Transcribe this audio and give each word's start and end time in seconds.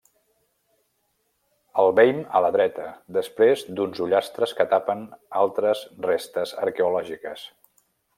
El 1.83 1.89
veim 1.99 2.23
a 2.39 2.41
la 2.45 2.49
dreta, 2.55 2.87
després 3.17 3.63
d'uns 3.79 4.01
ullastres 4.07 4.55
que 4.61 4.67
tapen 4.75 5.05
altres 5.43 5.85
restes 6.11 6.55
arqueològiques. 6.67 7.45